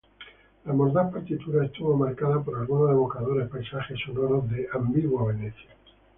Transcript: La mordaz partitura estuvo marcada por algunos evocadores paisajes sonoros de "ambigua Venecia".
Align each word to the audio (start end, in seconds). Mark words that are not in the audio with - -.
La 0.65 0.73
mordaz 0.73 1.11
partitura 1.13 1.63
estuvo 1.63 1.95
marcada 1.95 2.41
por 2.41 2.57
algunos 2.57 2.89
evocadores 2.89 3.47
paisajes 3.49 3.99
sonoros 4.03 4.49
de 4.49 4.67
"ambigua 4.73 5.25
Venecia". 5.31 5.69